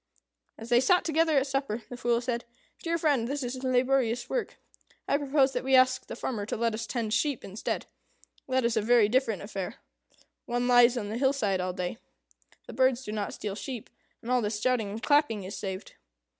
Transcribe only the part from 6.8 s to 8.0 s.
tend sheep, instead.